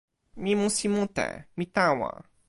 [0.43, 1.27] mi musi mute.
[1.57, 2.09] mi tawa.